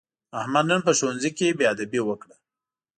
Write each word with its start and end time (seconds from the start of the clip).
احمد 0.39 0.65
نن 0.69 0.81
په 0.87 0.91
ښوونځي 0.97 1.31
کې 1.37 1.55
بېادبي 1.59 2.01
وکړه. 2.03 2.35